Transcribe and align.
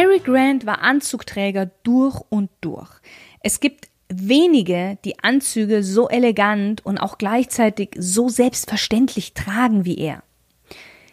Cary 0.00 0.20
Grant 0.20 0.64
war 0.64 0.80
Anzugträger 0.80 1.66
durch 1.82 2.18
und 2.30 2.48
durch. 2.62 2.88
Es 3.40 3.60
gibt 3.60 3.88
wenige, 4.08 4.96
die 5.04 5.18
Anzüge 5.18 5.82
so 5.82 6.08
elegant 6.08 6.86
und 6.86 6.96
auch 6.96 7.18
gleichzeitig 7.18 7.90
so 7.98 8.30
selbstverständlich 8.30 9.34
tragen 9.34 9.84
wie 9.84 9.98
er. 9.98 10.22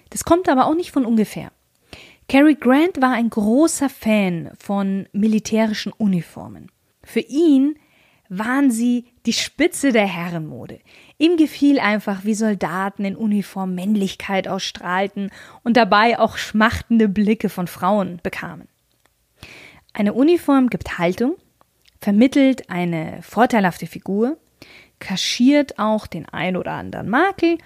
Das 0.09 0.23
kommt 0.23 0.47
aber 0.47 0.67
auch 0.67 0.73
nicht 0.73 0.91
von 0.91 1.05
ungefähr. 1.05 1.51
Cary 2.29 2.55
Grant 2.55 3.01
war 3.01 3.11
ein 3.11 3.29
großer 3.29 3.89
Fan 3.89 4.51
von 4.57 5.09
militärischen 5.11 5.91
Uniformen. 5.91 6.71
Für 7.03 7.19
ihn 7.19 7.77
waren 8.29 8.71
sie 8.71 9.07
die 9.25 9.33
Spitze 9.33 9.91
der 9.91 10.07
Herrenmode. 10.07 10.79
Ihm 11.17 11.35
gefiel 11.35 11.79
einfach, 11.79 12.23
wie 12.23 12.35
Soldaten 12.35 13.03
in 13.03 13.17
Uniform 13.17 13.75
Männlichkeit 13.75 14.47
ausstrahlten 14.47 15.29
und 15.65 15.75
dabei 15.75 16.19
auch 16.19 16.37
schmachtende 16.37 17.09
Blicke 17.09 17.49
von 17.49 17.67
Frauen 17.67 18.21
bekamen. 18.23 18.69
Eine 19.97 20.13
Uniform 20.13 20.69
gibt 20.69 20.99
Haltung, 20.99 21.37
vermittelt 21.99 22.69
eine 22.69 23.17
vorteilhafte 23.23 23.87
Figur, 23.87 24.37
kaschiert 24.99 25.79
auch 25.79 26.05
den 26.05 26.29
ein 26.29 26.55
oder 26.55 26.73
anderen 26.73 27.09
Makel 27.09 27.57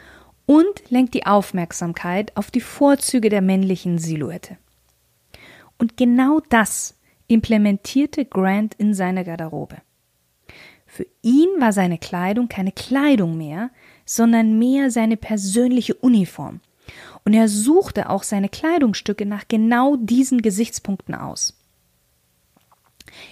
und 0.46 0.90
lenkt 0.90 1.14
die 1.14 1.26
Aufmerksamkeit 1.26 2.38
auf 2.38 2.50
die 2.50 2.62
Vorzüge 2.62 3.28
der 3.28 3.42
männlichen 3.42 3.98
Silhouette. 3.98 4.56
Und 5.78 5.98
genau 5.98 6.40
das 6.48 6.98
implementierte 7.28 8.24
Grant 8.24 8.76
in 8.76 8.94
seine 8.94 9.26
Garderobe. 9.26 9.82
Für 10.86 11.08
ihn 11.22 11.50
war 11.60 11.74
seine 11.74 11.98
Kleidung 11.98 12.48
keine 12.48 12.72
Kleidung 12.72 13.36
mehr, 13.38 13.72
sondern 14.06 14.58
mehr 14.58 14.90
seine 14.90 15.18
persönliche 15.18 15.96
Uniform. 15.96 16.62
Und 17.26 17.34
er 17.34 17.50
suchte 17.50 18.10
auch 18.10 18.24
seine 18.24 18.48
Kleidungsstücke 18.48 19.26
nach 19.26 19.50
genau 19.50 19.98
diesen 19.98 20.42
Gesichtspunkten 20.42 21.14
aus. 21.14 21.58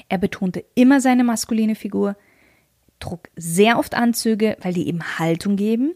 Er 0.08 0.18
betonte 0.18 0.64
immer 0.76 1.02
seine 1.02 1.24
maskuline 1.24 1.76
Figur, 1.76 2.16
trug 3.00 3.30
sehr 3.36 3.80
oft 3.80 3.96
Anzüge, 3.96 4.58
weil 4.62 4.74
die 4.74 4.88
ihm 4.88 5.20
Haltung 5.20 5.56
geben, 5.56 5.94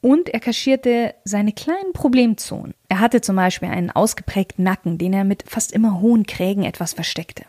und 0.00 0.28
er 0.28 0.40
kaschierte 0.40 1.14
seine 1.24 1.52
kleinen 1.52 1.92
Problemzonen. 1.92 2.74
Er 2.88 3.00
hatte 3.00 3.22
zum 3.22 3.34
Beispiel 3.34 3.68
einen 3.68 3.90
ausgeprägten 3.90 4.62
Nacken, 4.62 4.98
den 4.98 5.12
er 5.12 5.24
mit 5.24 5.42
fast 5.48 5.72
immer 5.72 6.00
hohen 6.00 6.26
Krägen 6.26 6.62
etwas 6.62 6.92
versteckte. 6.92 7.44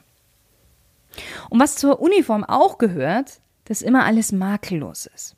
Und 1.50 1.60
was 1.60 1.76
zur 1.76 2.00
Uniform 2.00 2.44
auch 2.44 2.78
gehört, 2.78 3.42
dass 3.66 3.82
immer 3.82 4.06
alles 4.06 4.32
makellos 4.32 5.08
ist. 5.14 5.36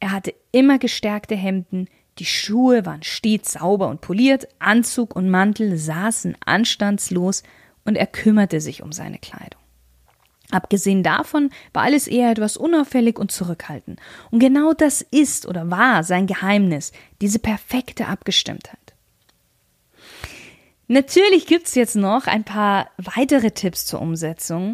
Er 0.00 0.12
hatte 0.12 0.34
immer 0.52 0.78
gestärkte 0.78 1.34
Hemden, 1.34 1.88
die 2.18 2.26
Schuhe 2.26 2.84
waren 2.84 3.02
stets 3.02 3.52
sauber 3.52 3.88
und 3.88 4.00
poliert, 4.00 4.48
Anzug 4.58 5.16
und 5.16 5.30
Mantel 5.30 5.78
saßen 5.78 6.36
anstandslos 6.44 7.42
und 7.84 7.96
er 7.96 8.06
kümmerte 8.06 8.60
sich 8.60 8.82
um 8.82 8.92
seine 8.92 9.18
Kleidung. 9.18 9.59
Abgesehen 10.50 11.02
davon 11.02 11.50
war 11.72 11.82
alles 11.82 12.06
eher 12.06 12.30
etwas 12.30 12.56
unauffällig 12.56 13.18
und 13.18 13.30
zurückhaltend. 13.30 14.00
Und 14.30 14.40
genau 14.40 14.72
das 14.72 15.02
ist 15.02 15.46
oder 15.46 15.70
war 15.70 16.02
sein 16.04 16.26
Geheimnis, 16.26 16.92
diese 17.20 17.38
perfekte 17.38 18.06
Abgestimmtheit. 18.06 18.78
Natürlich 20.92 21.46
gibt's 21.46 21.76
jetzt 21.76 21.94
noch 21.94 22.26
ein 22.26 22.42
paar 22.42 22.90
weitere 22.96 23.52
Tipps 23.52 23.86
zur 23.86 24.02
Umsetzung. 24.02 24.70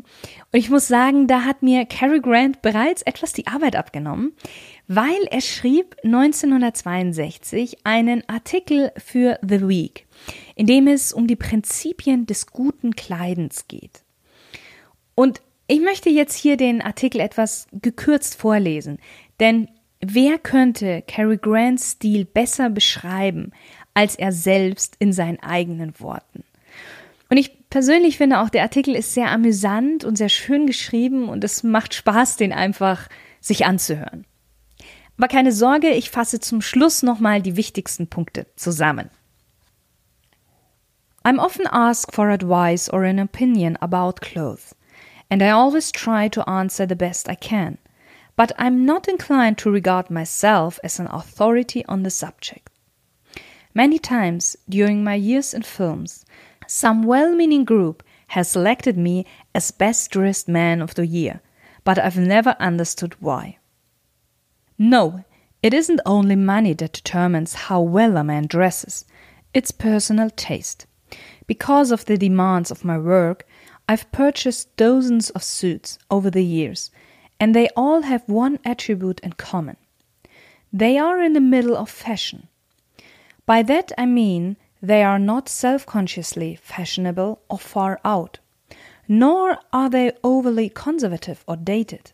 Und 0.50 0.58
ich 0.58 0.70
muss 0.70 0.88
sagen, 0.88 1.26
da 1.26 1.42
hat 1.42 1.62
mir 1.62 1.84
Cary 1.84 2.20
Grant 2.20 2.62
bereits 2.62 3.02
etwas 3.02 3.34
die 3.34 3.46
Arbeit 3.46 3.76
abgenommen, 3.76 4.32
weil 4.88 5.24
er 5.30 5.42
schrieb 5.42 5.94
1962 6.04 7.84
einen 7.84 8.26
Artikel 8.30 8.92
für 8.96 9.38
The 9.46 9.68
Week, 9.68 10.06
in 10.54 10.66
dem 10.66 10.86
es 10.86 11.12
um 11.12 11.26
die 11.26 11.36
Prinzipien 11.36 12.24
des 12.24 12.46
guten 12.46 12.96
Kleidens 12.96 13.68
geht. 13.68 14.02
Und 15.14 15.42
ich 15.66 15.80
möchte 15.80 16.10
jetzt 16.10 16.36
hier 16.36 16.56
den 16.56 16.80
Artikel 16.80 17.20
etwas 17.20 17.66
gekürzt 17.72 18.36
vorlesen, 18.36 18.98
denn 19.40 19.68
wer 20.00 20.38
könnte 20.38 21.02
Cary 21.06 21.38
Grants 21.38 21.92
Stil 21.92 22.24
besser 22.24 22.70
beschreiben 22.70 23.52
als 23.94 24.14
er 24.14 24.32
selbst 24.32 24.96
in 24.98 25.12
seinen 25.12 25.40
eigenen 25.40 25.98
Worten? 26.00 26.44
Und 27.28 27.38
ich 27.38 27.68
persönlich 27.70 28.18
finde 28.18 28.40
auch, 28.40 28.50
der 28.50 28.62
Artikel 28.62 28.94
ist 28.94 29.14
sehr 29.14 29.30
amüsant 29.30 30.04
und 30.04 30.16
sehr 30.16 30.28
schön 30.28 30.66
geschrieben 30.66 31.28
und 31.28 31.42
es 31.42 31.62
macht 31.62 31.94
Spaß, 31.94 32.36
den 32.36 32.52
einfach 32.52 33.08
sich 33.40 33.66
anzuhören. 33.66 34.24
Aber 35.18 35.28
keine 35.28 35.52
Sorge, 35.52 35.90
ich 35.90 36.10
fasse 36.10 36.40
zum 36.40 36.60
Schluss 36.60 37.02
nochmal 37.02 37.42
die 37.42 37.56
wichtigsten 37.56 38.06
Punkte 38.06 38.46
zusammen. 38.54 39.10
I'm 41.24 41.40
often 41.40 41.66
asked 41.66 42.14
for 42.14 42.28
advice 42.28 42.92
or 42.92 43.02
an 43.02 43.18
opinion 43.18 43.76
about 43.78 44.20
clothes. 44.20 44.76
And 45.30 45.42
I 45.42 45.50
always 45.50 45.90
try 45.90 46.28
to 46.28 46.48
answer 46.48 46.86
the 46.86 46.96
best 46.96 47.28
I 47.28 47.34
can. 47.34 47.78
But 48.36 48.52
I'm 48.58 48.84
not 48.84 49.08
inclined 49.08 49.58
to 49.58 49.70
regard 49.70 50.10
myself 50.10 50.78
as 50.84 50.98
an 50.98 51.06
authority 51.06 51.84
on 51.86 52.02
the 52.02 52.10
subject. 52.10 52.70
Many 53.74 53.98
times 53.98 54.56
during 54.68 55.02
my 55.02 55.14
years 55.14 55.54
in 55.54 55.62
films, 55.62 56.24
some 56.66 57.02
well 57.02 57.34
meaning 57.34 57.64
group 57.64 58.02
has 58.28 58.50
selected 58.50 58.96
me 58.96 59.24
as 59.54 59.70
best 59.70 60.10
dressed 60.10 60.48
man 60.48 60.82
of 60.82 60.94
the 60.94 61.06
year, 61.06 61.40
but 61.84 61.98
I've 61.98 62.18
never 62.18 62.56
understood 62.58 63.14
why. 63.20 63.58
No, 64.78 65.24
it 65.62 65.72
isn't 65.72 66.00
only 66.04 66.36
money 66.36 66.74
that 66.74 66.92
determines 66.92 67.54
how 67.54 67.80
well 67.80 68.16
a 68.16 68.24
man 68.24 68.46
dresses, 68.46 69.04
it's 69.54 69.70
personal 69.70 70.30
taste. 70.30 70.86
Because 71.46 71.90
of 71.90 72.04
the 72.04 72.18
demands 72.18 72.70
of 72.70 72.84
my 72.84 72.98
work, 72.98 73.46
I've 73.88 74.10
purchased 74.10 74.76
dozens 74.76 75.30
of 75.30 75.44
suits 75.44 75.98
over 76.10 76.28
the 76.30 76.44
years, 76.44 76.90
and 77.38 77.54
they 77.54 77.68
all 77.76 78.02
have 78.02 78.28
one 78.28 78.58
attribute 78.64 79.20
in 79.20 79.32
common. 79.32 79.76
They 80.72 80.98
are 80.98 81.22
in 81.22 81.34
the 81.34 81.40
middle 81.40 81.76
of 81.76 81.88
fashion. 81.88 82.48
By 83.46 83.62
that 83.62 83.92
I 83.96 84.06
mean 84.06 84.56
they 84.82 85.02
are 85.04 85.18
not 85.18 85.48
self 85.48 85.86
consciously 85.86 86.56
fashionable 86.56 87.40
or 87.48 87.58
far 87.58 88.00
out, 88.04 88.40
nor 89.06 89.58
are 89.72 89.88
they 89.88 90.12
overly 90.24 90.68
conservative 90.68 91.44
or 91.46 91.56
dated. 91.56 92.10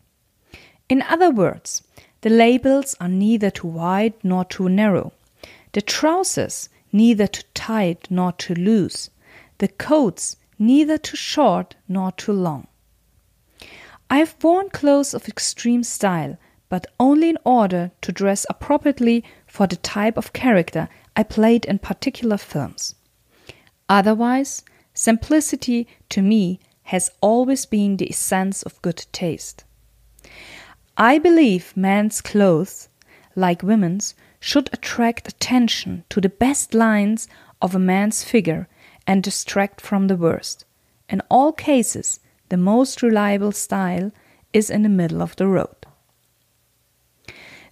In 0.89 1.03
other 1.03 1.31
words, 1.31 1.83
the 2.21 2.31
lapels 2.31 2.95
are 3.01 3.09
neither 3.09 3.51
too 3.51 3.69
wide 3.69 4.15
nor 4.23 4.45
too 4.45 4.69
narrow, 4.69 5.13
the 5.73 5.81
trousers 5.81 6.69
neither 6.93 7.27
too 7.27 7.43
tight 7.55 8.07
nor 8.11 8.33
too 8.33 8.55
loose, 8.55 9.09
the 9.57 9.69
coats 9.69 10.37
neither 10.67 10.97
too 10.97 11.17
short 11.17 11.75
nor 11.89 12.13
too 12.13 12.33
long. 12.33 12.67
I 14.09 14.19
have 14.19 14.37
worn 14.43 14.71
clothes 14.71 15.15
of 15.15 15.29
extreme 15.29 15.83
style, 15.83 16.39
but 16.69 16.87
only 17.01 17.31
in 17.31 17.39
order 17.45 17.91
to 18.03 18.13
dress 18.13 18.47
appropriately 18.49 19.25
for 19.47 19.67
the 19.67 19.77
type 19.77 20.17
of 20.17 20.33
character 20.33 20.89
I 21.17 21.23
played 21.23 21.65
in 21.65 21.79
particular 21.79 22.37
films. 22.37 22.95
Otherwise, 23.89 24.63
simplicity 24.95 25.87
to 26.11 26.23
me 26.23 26.61
has 26.85 27.11
always 27.21 27.67
been 27.67 27.97
the 27.97 28.09
essence 28.09 28.63
of 28.63 28.81
good 28.83 29.05
taste. 29.13 29.65
I 30.97 31.19
believe 31.19 31.77
men's 31.77 32.21
clothes, 32.21 32.89
like 33.35 33.63
women's, 33.63 34.15
should 34.41 34.69
attract 34.73 35.29
attention 35.29 36.05
to 36.11 36.21
the 36.21 36.29
best 36.29 36.75
lines 36.75 37.29
of 37.61 37.75
a 37.75 37.79
man's 37.79 38.25
figure 38.25 38.69
and 39.07 39.23
distract 39.23 39.81
from 39.81 40.07
the 40.07 40.17
worst. 40.17 40.65
In 41.09 41.21
all 41.29 41.53
cases, 41.53 42.21
the 42.49 42.57
most 42.57 43.03
reliable 43.03 43.53
style 43.53 44.13
is 44.53 44.71
in 44.71 44.83
the 44.83 44.89
middle 44.89 45.23
of 45.23 45.37
the 45.37 45.47
road. 45.47 45.75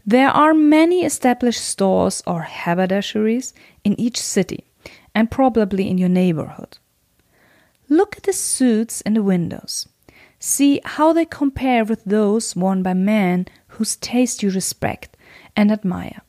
There 0.07 0.31
are 0.31 0.55
many 0.55 1.05
established 1.05 1.65
stores 1.65 2.23
or 2.27 2.43
haberdasheries 2.43 3.53
in 3.85 3.99
each 4.01 4.21
city 4.21 4.65
and 5.15 5.31
probably 5.31 5.89
in 5.89 5.99
your 5.99 6.09
neighborhood. 6.09 6.79
Look 7.89 8.17
at 8.17 8.23
the 8.23 8.33
suits 8.33 9.01
in 9.03 9.15
the 9.15 9.23
windows. 9.23 9.89
See 10.39 10.81
how 10.85 11.13
they 11.13 11.27
compare 11.27 11.85
with 11.85 12.03
those 12.05 12.57
worn 12.57 12.83
by 12.83 12.95
men 12.95 13.47
whose 13.69 13.97
taste 13.97 14.43
you 14.43 14.51
respect 14.51 15.17
and 15.55 15.71
admire. 15.71 16.23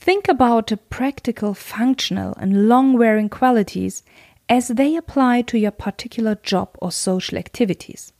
Think 0.00 0.28
about 0.28 0.68
the 0.68 0.78
practical, 0.78 1.52
functional, 1.52 2.32
and 2.40 2.68
long 2.68 2.94
wearing 2.94 3.28
qualities 3.28 4.02
as 4.48 4.68
they 4.68 4.96
apply 4.96 5.42
to 5.42 5.58
your 5.58 5.72
particular 5.72 6.36
job 6.36 6.70
or 6.80 6.90
social 6.90 7.36
activities. 7.36 8.10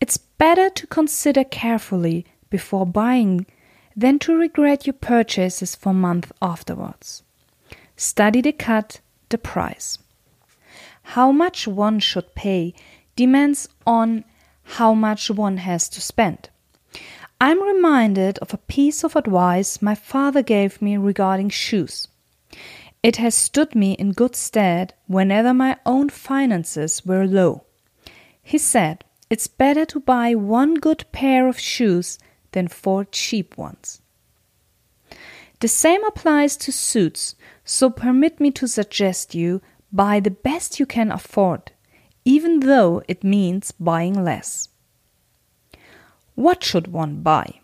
It's 0.00 0.16
better 0.16 0.68
to 0.68 0.86
consider 0.88 1.44
carefully 1.44 2.26
before 2.50 2.86
buying 2.86 3.46
than 3.96 4.18
to 4.18 4.36
regret 4.36 4.84
your 4.84 4.94
purchases 4.94 5.76
for 5.76 5.94
months 5.94 6.32
afterwards. 6.42 7.22
Study 7.96 8.40
the 8.40 8.52
cut, 8.52 9.00
the 9.28 9.38
price. 9.38 9.98
How 11.14 11.30
much 11.30 11.68
one 11.68 12.00
should 12.00 12.34
pay 12.34 12.74
depends 13.14 13.68
on 13.86 14.24
how 14.64 14.92
much 14.92 15.30
one 15.30 15.58
has 15.58 15.88
to 15.90 16.00
spend. 16.00 16.50
I'm 17.40 17.62
reminded 17.62 18.38
of 18.38 18.52
a 18.52 18.58
piece 18.58 19.04
of 19.04 19.14
advice 19.14 19.80
my 19.80 19.94
father 19.94 20.42
gave 20.42 20.82
me 20.82 20.96
regarding 20.96 21.50
shoes. 21.50 22.08
It 23.00 23.16
has 23.18 23.36
stood 23.36 23.76
me 23.76 23.92
in 23.92 24.10
good 24.10 24.34
stead 24.34 24.94
whenever 25.06 25.54
my 25.54 25.76
own 25.86 26.08
finances 26.08 27.06
were 27.06 27.28
low. 27.28 27.62
He 28.42 28.58
said, 28.58 29.04
It's 29.30 29.46
better 29.46 29.84
to 29.86 30.00
buy 30.00 30.34
one 30.34 30.74
good 30.74 31.04
pair 31.12 31.46
of 31.46 31.60
shoes 31.60 32.18
than 32.50 32.66
four 32.66 33.04
cheap 33.04 33.56
ones. 33.56 34.00
The 35.60 35.68
same 35.68 36.02
applies 36.04 36.56
to 36.56 36.72
suits, 36.72 37.36
so 37.64 37.88
permit 37.88 38.40
me 38.40 38.50
to 38.52 38.66
suggest 38.66 39.36
you 39.36 39.60
buy 39.92 40.18
the 40.18 40.32
best 40.32 40.80
you 40.80 40.86
can 40.86 41.12
afford, 41.12 41.70
even 42.24 42.60
though 42.60 43.02
it 43.06 43.22
means 43.22 43.70
buying 43.70 44.24
less. 44.24 44.68
What 46.38 46.62
should 46.62 46.86
one 46.92 47.22
buy? 47.22 47.58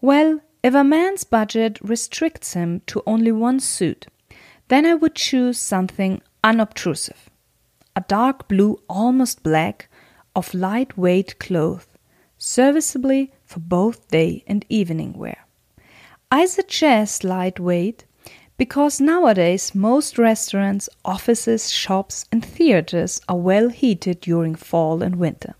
Well, 0.00 0.38
if 0.62 0.74
a 0.74 0.84
man's 0.84 1.24
budget 1.24 1.76
restricts 1.82 2.52
him 2.52 2.82
to 2.86 3.02
only 3.04 3.32
one 3.32 3.58
suit, 3.58 4.06
then 4.68 4.86
I 4.86 4.94
would 4.94 5.16
choose 5.16 5.58
something 5.58 6.22
unobtrusive. 6.44 7.28
A 7.96 8.04
dark 8.06 8.46
blue, 8.46 8.80
almost 8.88 9.42
black, 9.42 9.88
of 10.36 10.54
lightweight 10.54 11.40
cloth, 11.40 11.98
serviceably 12.38 13.32
for 13.44 13.58
both 13.58 14.06
day 14.06 14.44
and 14.46 14.64
evening 14.68 15.14
wear. 15.14 15.44
I 16.30 16.46
suggest 16.46 17.24
lightweight 17.24 18.04
because 18.56 19.00
nowadays 19.00 19.74
most 19.74 20.16
restaurants, 20.16 20.88
offices, 21.04 21.72
shops, 21.72 22.24
and 22.30 22.44
theaters 22.44 23.20
are 23.28 23.36
well 23.36 23.68
heated 23.68 24.20
during 24.20 24.54
fall 24.54 25.02
and 25.02 25.16
winter. 25.16 25.56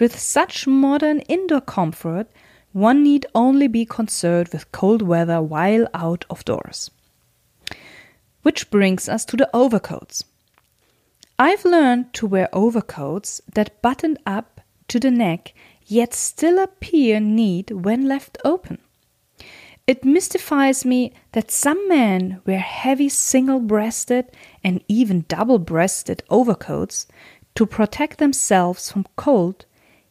With 0.00 0.18
such 0.18 0.66
modern 0.66 1.20
indoor 1.28 1.60
comfort, 1.60 2.26
one 2.72 3.02
need 3.02 3.26
only 3.34 3.68
be 3.68 3.84
concerned 3.84 4.48
with 4.48 4.72
cold 4.72 5.02
weather 5.02 5.42
while 5.42 5.86
out 5.92 6.24
of 6.30 6.44
doors. 6.46 6.90
Which 8.42 8.70
brings 8.70 9.10
us 9.10 9.26
to 9.26 9.36
the 9.36 9.50
overcoats. 9.54 10.24
I've 11.38 11.66
learned 11.66 12.14
to 12.14 12.26
wear 12.26 12.48
overcoats 12.54 13.42
that 13.52 13.82
button 13.82 14.16
up 14.24 14.62
to 14.88 14.98
the 14.98 15.10
neck 15.10 15.52
yet 15.84 16.14
still 16.14 16.58
appear 16.58 17.20
neat 17.20 17.70
when 17.70 18.08
left 18.08 18.38
open. 18.42 18.78
It 19.86 20.04
mystifies 20.04 20.84
me 20.84 21.12
that 21.32 21.50
some 21.50 21.88
men 21.88 22.40
wear 22.46 22.60
heavy 22.60 23.08
single 23.10 23.60
breasted 23.60 24.30
and 24.64 24.82
even 24.88 25.26
double 25.28 25.58
breasted 25.58 26.22
overcoats 26.30 27.06
to 27.54 27.66
protect 27.66 28.18
themselves 28.18 28.90
from 28.90 29.04
cold, 29.16 29.66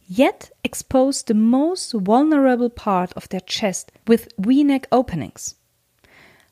yet 0.09 0.49
expose 0.63 1.21
the 1.21 1.35
most 1.35 1.93
vulnerable 1.93 2.69
part 2.69 3.13
of 3.13 3.29
their 3.29 3.39
chest 3.41 3.91
with 4.07 4.27
v 4.39 4.63
neck 4.63 4.87
openings. 4.91 5.55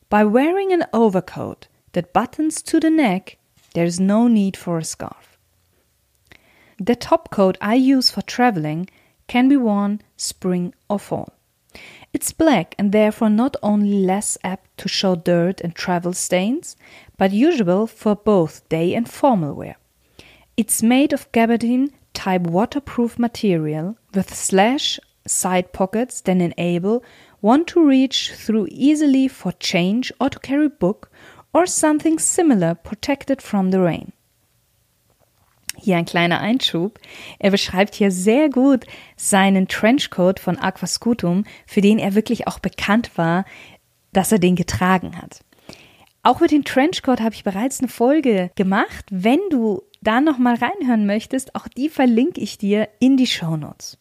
By 0.09 0.23
wearing 0.23 0.71
an 0.71 0.85
overcoat 0.93 1.67
that 1.93 2.13
buttons 2.13 2.61
to 2.61 2.79
the 2.79 2.91
neck, 2.91 3.37
there 3.73 3.83
is 3.85 3.99
no 3.99 4.27
need 4.27 4.55
for 4.55 4.77
a 4.77 4.83
scarf. 4.83 5.37
The 6.79 6.95
top 6.95 7.31
coat 7.31 7.57
I 7.59 7.73
use 7.73 8.11
for 8.11 8.21
traveling 8.21 8.87
can 9.27 9.49
be 9.49 9.57
worn 9.57 10.01
spring 10.15 10.75
or 10.87 10.99
fall. 10.99 11.33
It's 12.13 12.31
black 12.31 12.75
and 12.77 12.91
therefore 12.91 13.29
not 13.29 13.55
only 13.63 13.99
less 13.99 14.37
apt 14.43 14.77
to 14.77 14.87
show 14.87 15.15
dirt 15.15 15.61
and 15.61 15.73
travel 15.73 16.13
stains, 16.13 16.75
but 17.17 17.31
usable 17.31 17.87
for 17.87 18.15
both 18.15 18.67
day 18.69 18.93
and 18.93 19.09
formal 19.09 19.53
wear. 19.53 19.77
It's 20.55 20.83
made 20.83 21.11
of 21.11 21.31
gabardine 21.31 21.91
type 22.27 22.47
waterproof 22.47 23.17
material 23.17 23.95
with 24.13 24.33
slash 24.35 24.99
side 25.25 25.71
pockets 25.71 26.21
that 26.21 26.37
enable 26.37 27.01
one 27.39 27.65
to 27.65 27.87
reach 27.87 28.33
through 28.33 28.67
easily 28.69 29.29
for 29.29 29.53
change 29.59 30.13
or 30.19 30.29
to 30.29 30.39
carry 30.39 30.67
book 30.67 31.09
or 31.53 31.65
something 31.65 32.19
similar 32.19 32.75
protected 32.75 33.41
from 33.41 33.71
the 33.71 33.79
rain. 33.79 34.11
Hier 35.79 35.95
ein 35.97 36.05
kleiner 36.05 36.41
Einschub. 36.41 36.99
Er 37.39 37.51
beschreibt 37.51 37.95
hier 37.95 38.11
sehr 38.11 38.49
gut 38.49 38.85
seinen 39.15 39.67
Trenchcoat 39.67 40.39
von 40.39 40.57
Aquascutum, 40.57 41.45
für 41.67 41.81
den 41.81 41.99
er 41.99 42.15
wirklich 42.15 42.47
auch 42.47 42.59
bekannt 42.59 43.11
war, 43.15 43.45
dass 44.11 44.31
er 44.31 44.39
den 44.39 44.55
getragen 44.55 45.21
hat. 45.21 45.41
Auch 46.23 46.41
mit 46.41 46.51
dem 46.51 46.65
Trenchcoat 46.65 47.21
habe 47.21 47.35
ich 47.35 47.45
bereits 47.45 47.79
eine 47.79 47.87
Folge 47.87 48.51
gemacht. 48.55 49.05
Wenn 49.11 49.39
du 49.49 49.83
da 50.01 50.21
noch 50.21 50.37
mal 50.37 50.55
reinhören 50.55 51.05
möchtest, 51.05 51.55
auch 51.55 51.67
die 51.67 51.89
verlinke 51.89 52.41
ich 52.41 52.57
dir 52.57 52.89
in 52.99 53.17
die 53.17 53.27
Show 53.27 53.57
Notes. 53.57 53.97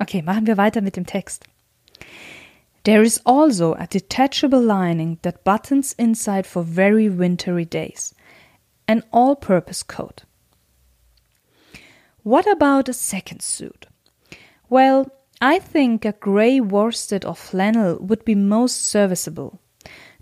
Okay, 0.00 0.22
machen 0.22 0.46
wir 0.46 0.56
weiter 0.56 0.80
mit 0.80 0.96
dem 0.96 1.06
Text. 1.06 1.44
There 2.84 3.02
is 3.02 3.24
also 3.24 3.74
a 3.74 3.86
detachable 3.86 4.60
lining 4.60 5.18
that 5.22 5.44
buttons 5.44 5.92
inside 5.92 6.46
for 6.46 6.64
very 6.64 7.08
wintry 7.08 7.64
days. 7.64 8.14
An 8.88 9.04
all-purpose 9.12 9.86
coat. 9.86 10.24
What 12.24 12.46
about 12.46 12.88
a 12.88 12.92
second 12.92 13.42
suit? 13.42 13.86
Well, 14.68 15.10
I 15.40 15.58
think 15.58 16.04
a 16.04 16.12
grey 16.12 16.60
worsted 16.60 17.24
or 17.24 17.34
flannel 17.34 17.98
would 18.00 18.24
be 18.24 18.34
most 18.34 18.84
serviceable. 18.84 19.60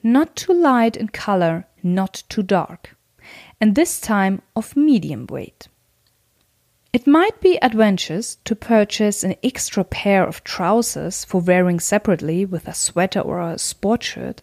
Not 0.03 0.37
too 0.37 0.53
light 0.53 0.97
in 0.97 1.09
color, 1.09 1.67
not 1.83 2.23
too 2.29 2.43
dark. 2.43 2.97
And 3.61 3.75
this 3.75 4.01
time 4.01 4.41
of 4.57 4.77
medium 4.77 5.27
weight. 5.27 5.69
It 6.93 7.07
might 7.07 7.41
be 7.41 7.63
adventurous 7.63 8.37
to 8.45 8.57
purchase 8.57 9.23
an 9.23 9.37
extra 9.45 9.85
pair 9.85 10.27
of 10.27 10.43
trousers 10.43 11.25
for 11.25 11.41
wearing 11.41 11.79
separately 11.79 12.45
with 12.45 12.67
a 12.67 12.75
sweater 12.75 13.21
or 13.21 13.41
a 13.41 13.59
sport 13.59 14.03
shirt. 14.03 14.43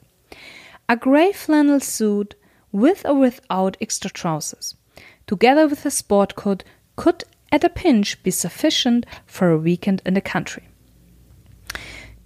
A 0.87 0.95
grey 0.95 1.33
flannel 1.33 1.79
suit 1.79 2.35
with 2.71 3.05
or 3.05 3.15
without 3.15 3.75
extra 3.81 4.09
trousers, 4.09 4.75
together 5.25 5.67
with 5.67 5.85
a 5.85 5.91
sport 5.91 6.35
coat, 6.35 6.63
could 6.95 7.23
at 7.51 7.63
a 7.63 7.69
pinch 7.69 8.21
be 8.23 8.31
sufficient 8.31 9.05
for 9.25 9.49
a 9.49 9.57
weekend 9.57 10.01
in 10.05 10.13
the 10.13 10.21
country. 10.21 10.67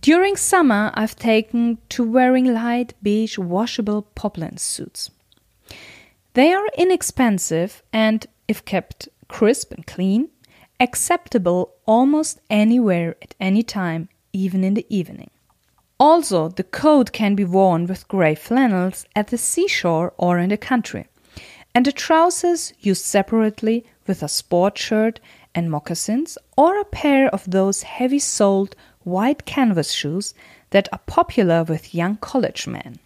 During 0.02 0.36
summer, 0.36 0.92
I've 0.94 1.16
taken 1.16 1.78
to 1.90 2.04
wearing 2.04 2.54
light 2.54 2.94
beige 3.02 3.38
washable 3.38 4.02
poplin 4.02 4.58
suits. 4.58 5.10
They 6.34 6.54
are 6.54 6.68
inexpensive 6.78 7.84
and, 7.92 8.26
if 8.48 8.64
kept 8.64 9.10
crisp 9.28 9.74
and 9.74 9.86
clean, 9.86 10.30
acceptable 10.80 11.74
almost 11.86 12.40
anywhere 12.50 13.16
at 13.22 13.36
any 13.40 13.64
time, 13.64 14.08
even 14.32 14.64
in 14.64 14.76
the 14.76 14.86
evening. 14.90 15.30
Also, 16.00 16.48
the 16.48 16.64
coat 16.64 17.12
can 17.12 17.36
be 17.36 17.44
worn 17.44 17.86
with 17.86 18.08
grey 18.08 18.34
flannels 18.34 19.06
at 19.14 19.28
the 19.28 19.38
seashore 19.38 20.14
or 20.18 20.40
in 20.40 20.50
the 20.50 20.58
country, 20.58 21.08
and 21.76 21.86
the 21.86 21.92
trousers 21.92 22.74
used 22.80 23.04
separately 23.04 23.86
with 24.08 24.24
a 24.24 24.30
sport 24.30 24.78
shirt 24.78 25.20
and 25.54 25.70
moccasins 25.70 26.38
or 26.58 26.80
a 26.80 26.86
pair 26.86 27.28
of 27.30 27.50
those 27.52 27.84
heavy 27.84 28.20
soled 28.20 28.76
white 29.04 29.46
canvas 29.46 29.92
shoes 29.92 30.34
that 30.70 30.88
are 30.94 31.02
popular 31.06 31.64
with 31.64 31.94
young 31.94 32.16
college 32.18 32.68
men. 32.68 33.00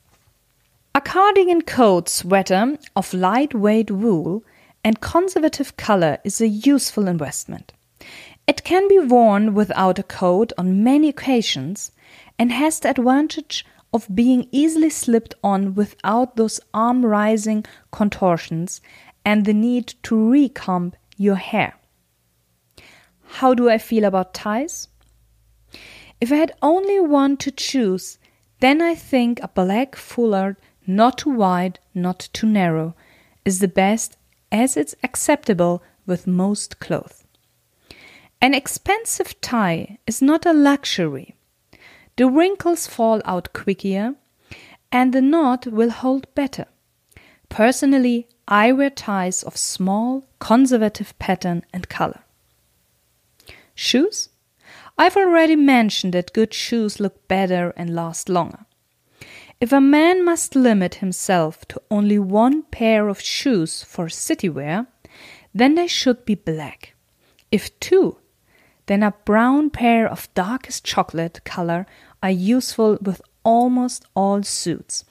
A 0.96 1.02
cardigan 1.02 1.62
coat 1.62 2.08
sweater 2.08 2.78
of 2.96 3.14
lightweight 3.14 3.92
wool 3.92 4.46
and 4.82 5.02
conservative 5.02 5.76
color 5.76 6.20
is 6.24 6.40
a 6.40 6.48
useful 6.48 7.10
investment. 7.10 7.74
It 8.48 8.64
can 8.64 8.88
be 8.88 9.00
worn 9.00 9.54
without 9.54 10.00
a 10.00 10.04
coat 10.04 10.54
on 10.58 10.86
many 10.86 11.10
occasions 11.10 11.92
and 12.40 12.50
has 12.50 12.80
the 12.80 12.92
advantage 12.92 13.66
of 13.94 14.08
being 14.16 14.48
easily 14.54 14.90
slipped 14.90 15.36
on 15.44 15.76
without 15.76 16.38
those 16.38 16.62
arm 16.74 17.06
rising 17.06 17.66
contortions 17.92 18.80
and 19.26 19.44
the 19.44 19.54
need 19.54 19.96
to 20.04 20.16
recomb 20.16 20.94
your 21.18 21.36
hair. 21.36 21.76
How 23.26 23.54
do 23.54 23.70
I 23.70 23.80
feel 23.80 24.06
about 24.06 24.34
ties? 24.34 24.88
If 26.22 26.32
I 26.32 26.38
had 26.38 26.54
only 26.62 27.02
one 27.02 27.36
to 27.36 27.52
choose, 27.52 28.18
then 28.62 28.82
I 28.82 28.96
think 28.96 29.42
a 29.42 29.50
black 29.50 29.98
foulard, 29.98 30.56
not 30.88 31.20
too 31.20 31.30
wide, 31.30 31.80
not 31.94 32.30
too 32.34 32.48
narrow, 32.48 32.96
is 33.44 33.60
the 33.60 33.68
best 33.68 34.18
as 34.52 34.78
it's 34.78 34.96
acceptable 35.04 35.84
with 36.06 36.28
most 36.28 36.80
clothes. 36.80 37.24
An 38.42 38.54
expensive 38.54 39.40
tie 39.42 39.98
is 40.06 40.22
not 40.22 40.46
a 40.46 40.54
luxury. 40.54 41.36
The 42.18 42.28
wrinkles 42.28 42.88
fall 42.88 43.22
out 43.26 43.54
quicker 43.54 44.16
and 44.92 45.14
the 45.14 45.22
knot 45.22 45.68
will 45.68 45.90
hold 45.90 46.34
better. 46.36 46.66
Personally, 47.50 48.28
I 48.48 48.72
wear 48.72 48.90
ties 48.90 49.44
of 49.44 49.58
small, 49.58 50.28
conservative 50.40 51.18
pattern 51.20 51.64
and 51.74 51.90
color. 51.90 52.22
Shoes? 53.74 54.30
I've 54.98 55.18
already 55.18 55.56
mentioned 55.56 56.14
that 56.14 56.34
good 56.34 56.54
shoes 56.54 57.00
look 57.00 57.28
better 57.28 57.74
and 57.76 57.94
last 57.94 58.30
longer. 58.30 58.65
If 59.62 59.72
a 59.72 59.80
man 59.80 60.26
must 60.26 60.56
limit 60.56 60.96
himself 60.96 61.66
to 61.70 61.82
only 61.90 62.20
one 62.20 62.64
pair 62.64 63.08
of 63.08 63.22
shoes 63.22 63.84
for 63.84 64.10
city 64.10 64.50
wear, 64.50 64.88
then 65.54 65.76
they 65.76 65.88
should 65.88 66.26
be 66.26 66.36
black. 66.36 66.94
If 67.52 67.80
two, 67.80 68.18
then 68.88 69.02
a 69.02 69.16
brown 69.24 69.70
pair 69.70 70.08
of 70.08 70.34
darkest 70.34 70.84
chocolate 70.84 71.40
color 71.46 71.86
are 72.22 72.32
useful 72.32 72.98
with 73.02 73.22
almost 73.44 74.06
all 74.14 74.44
suits. 74.44 75.06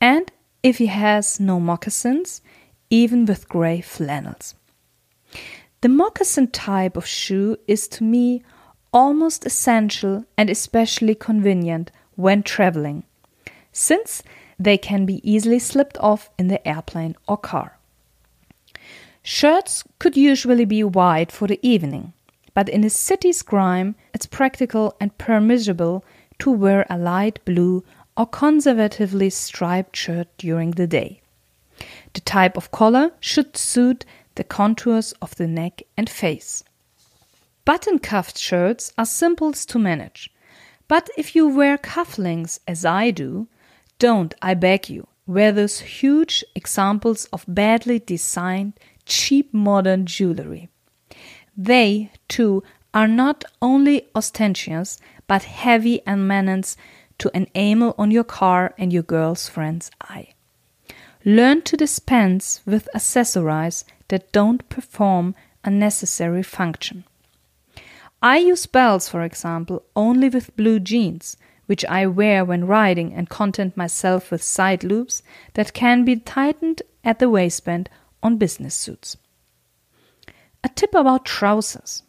And 0.00 0.32
if 0.62 0.78
he 0.78 0.86
has 0.86 1.38
no 1.38 1.60
moccasins, 1.60 2.40
even 2.88 3.26
with 3.26 3.48
gray 3.48 3.82
flannels. 3.82 4.54
The 5.82 5.88
moccasin 5.90 6.48
type 6.48 6.96
of 6.96 7.06
shoe 7.06 7.58
is 7.68 7.86
to 7.88 8.04
me 8.04 8.42
almost 8.92 9.44
essential 9.44 10.24
and 10.38 10.48
especially 10.48 11.14
convenient 11.14 11.90
when 12.14 12.42
traveling, 12.42 13.04
since 13.74 14.22
they 14.58 14.78
can 14.78 15.04
be 15.04 15.20
easily 15.28 15.58
slipped 15.58 15.98
off 15.98 16.30
in 16.38 16.48
the 16.48 16.66
airplane 16.66 17.16
or 17.28 17.36
car. 17.36 17.76
Shirts 19.22 19.84
could 19.98 20.16
usually 20.16 20.64
be 20.64 20.84
white 20.84 21.32
for 21.32 21.48
the 21.48 21.58
evening, 21.60 22.12
but 22.54 22.68
in 22.68 22.84
a 22.84 22.90
city's 22.90 23.42
grime, 23.42 23.96
it's 24.14 24.26
practical 24.26 24.94
and 25.00 25.18
permissible 25.18 26.04
to 26.38 26.50
wear 26.50 26.86
a 26.88 26.96
light 26.96 27.44
blue 27.44 27.84
or 28.16 28.26
conservatively 28.26 29.28
striped 29.28 29.96
shirt 29.96 30.28
during 30.38 30.72
the 30.72 30.86
day. 30.86 31.20
The 32.12 32.20
type 32.20 32.56
of 32.56 32.70
collar 32.70 33.10
should 33.18 33.56
suit 33.56 34.04
the 34.36 34.44
contours 34.44 35.12
of 35.20 35.34
the 35.34 35.48
neck 35.48 35.82
and 35.96 36.08
face. 36.08 36.62
Button 37.64 37.98
cuffed 37.98 38.38
shirts 38.38 38.92
are 38.96 39.06
simplest 39.06 39.68
to 39.70 39.78
manage. 39.78 40.30
But 40.86 41.08
if 41.16 41.34
you 41.34 41.48
wear 41.48 41.78
cufflinks, 41.78 42.60
as 42.68 42.84
I 42.84 43.10
do, 43.10 43.48
don't, 44.04 44.34
I 44.42 44.52
beg 44.52 44.90
you, 44.90 45.06
wear 45.26 45.50
those 45.50 45.80
huge 45.80 46.44
examples 46.54 47.24
of 47.32 47.46
badly 47.48 47.98
designed, 47.98 48.74
cheap 49.06 49.54
modern 49.54 50.04
jewelry. 50.04 50.68
They, 51.56 52.10
too, 52.28 52.62
are 52.92 53.08
not 53.08 53.46
only 53.62 54.06
ostentatious, 54.14 55.00
but 55.26 55.44
heavy 55.44 56.02
and 56.06 56.28
menace 56.28 56.76
to 57.16 57.30
enamel 57.32 57.94
on 57.96 58.10
your 58.10 58.24
car 58.24 58.74
and 58.76 58.92
your 58.92 59.02
girl's 59.02 59.48
friend's 59.48 59.90
eye. 60.02 60.34
Learn 61.24 61.62
to 61.62 61.74
dispense 61.74 62.60
with 62.66 62.94
accessories 62.94 63.86
that 64.08 64.32
don't 64.32 64.68
perform 64.68 65.34
a 65.64 65.70
necessary 65.70 66.42
function. 66.42 67.04
I 68.20 68.36
use 68.36 68.66
belts, 68.66 69.08
for 69.08 69.22
example, 69.22 69.82
only 69.96 70.28
with 70.28 70.54
blue 70.56 70.78
jeans, 70.78 71.38
which 71.66 71.84
I 71.86 72.06
wear 72.06 72.44
when 72.44 72.66
riding 72.66 73.12
and 73.14 73.28
content 73.28 73.76
myself 73.76 74.30
with 74.30 74.42
side 74.42 74.84
loops 74.84 75.22
that 75.54 75.72
can 75.72 76.04
be 76.04 76.16
tightened 76.16 76.82
at 77.02 77.18
the 77.18 77.28
waistband 77.28 77.88
on 78.22 78.38
business 78.38 78.74
suits. 78.74 79.16
A 80.62 80.68
tip 80.68 80.94
about 80.94 81.24
trousers. 81.24 82.02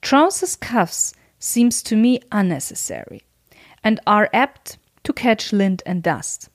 Trousers 0.00 0.56
cuffs 0.56 1.14
seems 1.38 1.82
to 1.82 1.96
me 1.96 2.20
unnecessary 2.30 3.22
and 3.82 4.00
are 4.06 4.30
apt 4.32 4.78
to 5.04 5.12
catch 5.12 5.52
lint 5.52 5.82
and 5.84 6.02
dust. 6.02 6.48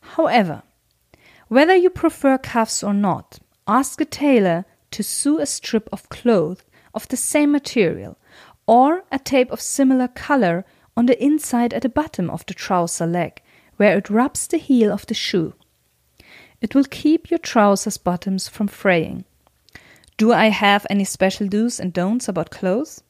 However, 0.00 0.62
whether 1.48 1.74
you 1.74 1.90
prefer 1.90 2.38
cuffs 2.38 2.82
or 2.82 2.92
not, 2.92 3.38
ask 3.66 4.00
a 4.00 4.04
tailor 4.04 4.64
to 4.90 5.02
sew 5.02 5.38
a 5.38 5.46
strip 5.46 5.88
of 5.92 6.08
cloth 6.08 6.64
of 6.94 7.08
the 7.08 7.16
same 7.16 7.52
material 7.52 8.18
or 8.66 9.04
a 9.12 9.18
tape 9.18 9.50
of 9.50 9.60
similar 9.60 10.08
color 10.08 10.64
on 10.96 11.06
the 11.06 11.22
inside 11.22 11.74
at 11.74 11.82
the 11.82 11.88
bottom 11.88 12.30
of 12.30 12.46
the 12.46 12.54
trouser 12.54 13.06
leg, 13.06 13.42
where 13.76 13.98
it 13.98 14.10
rubs 14.10 14.46
the 14.46 14.56
heel 14.56 14.90
of 14.90 15.06
the 15.06 15.14
shoe. 15.14 15.54
It 16.60 16.74
will 16.74 16.84
keep 16.84 17.30
your 17.30 17.38
trousers 17.38 17.98
bottoms 17.98 18.48
from 18.48 18.68
fraying. 18.68 19.24
Do 20.16 20.32
I 20.32 20.46
have 20.46 20.86
any 20.88 21.04
special 21.04 21.46
do's 21.46 21.78
and 21.78 21.92
don'ts 21.92 22.28
about 22.28 22.50
clothes? 22.50 23.02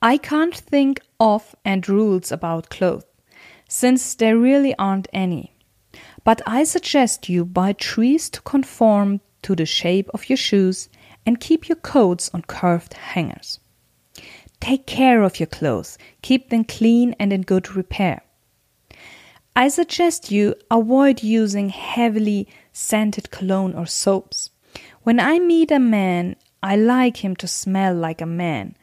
I 0.00 0.16
can't 0.16 0.54
think 0.54 1.00
of 1.20 1.54
and 1.64 1.86
rules 1.88 2.32
about 2.32 2.70
clothes, 2.70 3.04
since 3.68 4.14
there 4.14 4.38
really 4.38 4.74
aren't 4.78 5.08
any. 5.12 5.52
But 6.24 6.40
I 6.46 6.64
suggest 6.64 7.28
you 7.28 7.44
buy 7.44 7.74
trees 7.74 8.30
to 8.30 8.40
conform 8.40 9.20
to 9.42 9.54
the 9.54 9.66
shape 9.66 10.08
of 10.14 10.28
your 10.30 10.38
shoes 10.38 10.88
and 11.26 11.38
keep 11.38 11.68
your 11.68 11.76
coats 11.76 12.30
on 12.32 12.42
curved 12.42 12.94
hangers. 12.94 13.60
Take 14.64 14.86
care 14.86 15.22
of 15.22 15.38
your 15.38 15.46
clothes, 15.46 15.98
keep 16.22 16.48
them 16.48 16.64
clean 16.64 17.14
and 17.18 17.34
in 17.34 17.42
good 17.42 17.76
repair. 17.76 18.22
I 19.54 19.68
suggest 19.68 20.30
you 20.30 20.54
avoid 20.70 21.22
using 21.22 21.68
heavily 21.68 22.48
scented 22.72 23.30
cologne 23.30 23.74
or 23.74 23.84
soaps. 23.84 24.48
When 25.02 25.20
I 25.20 25.38
meet 25.38 25.70
a 25.70 25.78
man, 25.78 26.36
I 26.62 26.76
like 26.76 27.18
him 27.18 27.36
to 27.36 27.46
smell 27.46 27.94
like 27.94 28.22
a 28.22 28.36
man, 28.44 28.74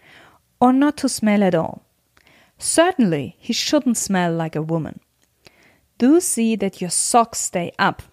or 0.60 0.72
not 0.72 0.98
to 0.98 1.10
smell 1.10 1.42
at 1.42 1.56
all. 1.56 1.82
Certainly, 2.60 3.36
he 3.40 3.52
shouldn't 3.52 3.98
smell 3.98 4.32
like 4.32 4.56
a 4.56 4.62
woman. 4.62 5.00
Do 5.98 6.22
see 6.22 6.56
that 6.58 6.80
your 6.80 6.92
socks 6.92 7.40
stay 7.40 7.72
up. 7.80 8.04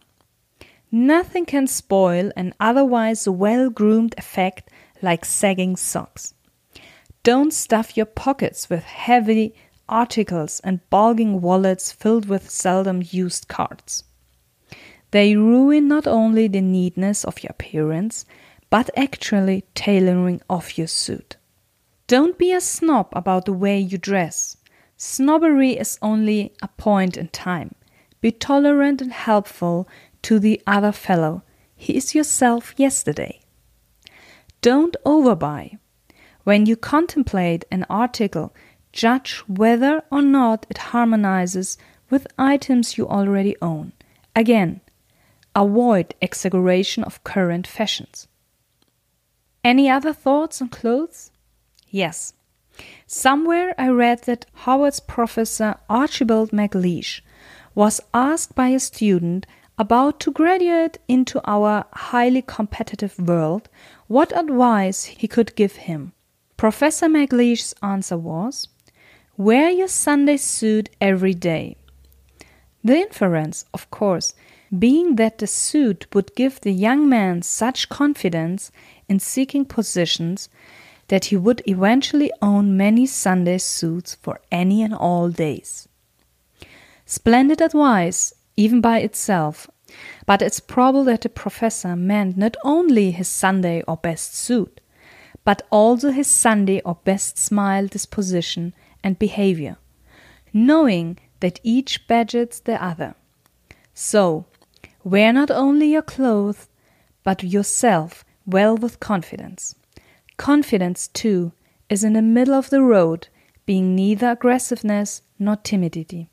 Nothing 0.90 1.44
can 1.44 1.66
spoil 1.66 2.32
an 2.34 2.54
otherwise 2.58 3.28
well 3.28 3.68
groomed 3.68 4.14
effect 4.16 4.70
like 5.02 5.26
sagging 5.26 5.76
socks. 5.76 6.32
Don't 7.28 7.52
stuff 7.52 7.94
your 7.94 8.06
pockets 8.06 8.70
with 8.70 8.84
heavy 8.84 9.54
articles 9.86 10.60
and 10.64 10.80
bulging 10.88 11.42
wallets 11.42 11.92
filled 11.92 12.26
with 12.26 12.48
seldom 12.48 13.02
used 13.04 13.48
cards. 13.48 14.04
They 15.10 15.36
ruin 15.36 15.88
not 15.88 16.06
only 16.06 16.48
the 16.48 16.62
neatness 16.62 17.26
of 17.26 17.42
your 17.42 17.50
appearance, 17.50 18.24
but 18.70 18.88
actually 18.96 19.64
tailoring 19.74 20.40
of 20.48 20.78
your 20.78 20.86
suit. 20.86 21.36
Don't 22.06 22.38
be 22.38 22.50
a 22.50 22.62
snob 22.62 23.10
about 23.12 23.44
the 23.44 23.52
way 23.52 23.78
you 23.78 23.98
dress. 23.98 24.56
Snobbery 24.96 25.72
is 25.72 25.98
only 26.00 26.54
a 26.62 26.68
point 26.78 27.18
in 27.18 27.28
time. 27.28 27.74
Be 28.22 28.32
tolerant 28.32 29.02
and 29.02 29.12
helpful 29.12 29.86
to 30.22 30.38
the 30.38 30.62
other 30.66 30.92
fellow. 30.92 31.42
He 31.76 31.94
is 31.94 32.14
yourself 32.14 32.72
yesterday. 32.78 33.40
Don't 34.62 34.96
overbuy. 35.04 35.76
When 36.48 36.64
you 36.64 36.76
contemplate 36.76 37.66
an 37.70 37.84
article, 37.90 38.54
judge 38.90 39.40
whether 39.46 40.02
or 40.10 40.22
not 40.22 40.64
it 40.70 40.78
harmonizes 40.78 41.76
with 42.08 42.26
items 42.38 42.96
you 42.96 43.06
already 43.06 43.54
own. 43.60 43.92
Again, 44.34 44.80
avoid 45.54 46.14
exaggeration 46.22 47.04
of 47.04 47.22
current 47.22 47.66
fashions. 47.66 48.28
Any 49.62 49.90
other 49.90 50.14
thoughts 50.14 50.62
on 50.62 50.70
clothes? 50.70 51.30
Yes. 51.90 52.32
Somewhere 53.06 53.74
I 53.76 53.90
read 53.90 54.22
that 54.22 54.46
Harvard's 54.64 55.00
professor 55.00 55.74
Archibald 55.90 56.50
MacLeish 56.50 57.20
was 57.74 58.00
asked 58.14 58.54
by 58.54 58.68
a 58.68 58.80
student 58.80 59.46
about 59.76 60.18
to 60.20 60.32
graduate 60.32 60.96
into 61.08 61.42
our 61.44 61.84
highly 61.92 62.40
competitive 62.40 63.18
world 63.18 63.68
what 64.06 64.34
advice 64.34 65.04
he 65.04 65.28
could 65.28 65.54
give 65.54 65.76
him. 65.76 66.14
Professor 66.58 67.08
MacLeish's 67.08 67.72
answer 67.84 68.18
was 68.18 68.66
Wear 69.36 69.70
your 69.70 69.86
Sunday 69.86 70.36
suit 70.38 70.88
every 71.00 71.32
day. 71.32 71.76
The 72.82 72.96
inference, 72.96 73.64
of 73.72 73.88
course, 73.92 74.34
being 74.76 75.14
that 75.14 75.38
the 75.38 75.46
suit 75.46 76.12
would 76.12 76.34
give 76.34 76.60
the 76.60 76.72
young 76.72 77.08
man 77.08 77.42
such 77.42 77.88
confidence 77.88 78.72
in 79.08 79.20
seeking 79.20 79.66
positions 79.66 80.48
that 81.06 81.26
he 81.26 81.36
would 81.36 81.62
eventually 81.64 82.32
own 82.42 82.76
many 82.76 83.06
Sunday 83.06 83.58
suits 83.58 84.16
for 84.16 84.40
any 84.50 84.82
and 84.82 84.92
all 84.92 85.28
days. 85.28 85.86
Splendid 87.06 87.60
advice, 87.60 88.34
even 88.56 88.80
by 88.80 88.98
itself, 88.98 89.70
but 90.26 90.42
it's 90.42 90.58
probable 90.58 91.04
that 91.04 91.20
the 91.20 91.28
professor 91.28 91.94
meant 91.94 92.36
not 92.36 92.56
only 92.64 93.12
his 93.12 93.28
Sunday 93.28 93.80
or 93.86 93.96
best 93.96 94.34
suit, 94.34 94.80
but 95.44 95.62
also 95.70 96.10
his 96.10 96.26
Sunday 96.26 96.80
or 96.84 96.98
best 97.04 97.38
smile 97.38 97.86
disposition 97.86 98.74
and 99.02 99.18
behavior, 99.18 99.76
knowing 100.52 101.18
that 101.40 101.60
each 101.62 102.06
budgets 102.06 102.60
the 102.60 102.82
other. 102.82 103.14
So, 103.94 104.46
wear 105.04 105.32
not 105.32 105.50
only 105.50 105.92
your 105.92 106.02
clothes, 106.02 106.68
but 107.22 107.42
yourself 107.42 108.24
well 108.46 108.76
with 108.76 109.00
confidence. 109.00 109.74
Confidence, 110.36 111.08
too, 111.08 111.52
is 111.88 112.04
in 112.04 112.12
the 112.12 112.22
middle 112.22 112.54
of 112.54 112.70
the 112.70 112.82
road, 112.82 113.28
being 113.66 113.94
neither 113.94 114.30
aggressiveness 114.30 115.22
nor 115.38 115.56
timidity. 115.56 116.28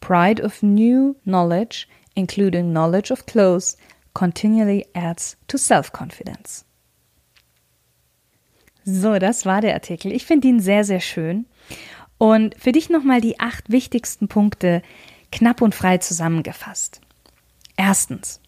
Pride 0.00 0.40
of 0.40 0.62
new 0.62 1.16
knowledge, 1.24 1.88
including 2.14 2.72
knowledge 2.72 3.10
of 3.10 3.26
clothes, 3.26 3.76
continually 4.14 4.84
adds 4.94 5.36
to 5.48 5.58
self 5.58 5.92
confidence. 5.92 6.65
So, 8.88 9.18
das 9.18 9.44
war 9.44 9.60
der 9.60 9.74
Artikel. 9.74 10.12
Ich 10.12 10.24
finde 10.24 10.46
ihn 10.46 10.60
sehr, 10.60 10.84
sehr 10.84 11.00
schön. 11.00 11.46
Und 12.18 12.54
für 12.56 12.70
dich 12.70 12.88
nochmal 12.88 13.20
die 13.20 13.40
acht 13.40 13.68
wichtigsten 13.68 14.28
Punkte 14.28 14.80
knapp 15.32 15.60
und 15.60 15.74
frei 15.74 15.98
zusammengefasst. 15.98 17.00
Erstens. 17.76 18.40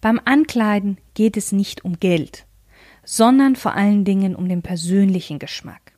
Beim 0.00 0.18
Ankleiden 0.24 0.96
geht 1.12 1.36
es 1.36 1.52
nicht 1.52 1.84
um 1.84 2.00
Geld, 2.00 2.46
sondern 3.04 3.54
vor 3.54 3.74
allen 3.74 4.06
Dingen 4.06 4.34
um 4.34 4.48
den 4.48 4.62
persönlichen 4.62 5.38
Geschmack. 5.38 5.92